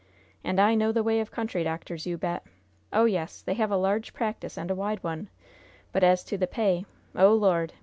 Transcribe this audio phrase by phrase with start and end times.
[0.43, 2.41] And I know the way of country doctors, you bet!
[2.91, 5.29] Oh, yes, they have a large practice and a wide one;
[5.91, 6.85] but, as to the pay
[7.15, 7.73] oh, Lord!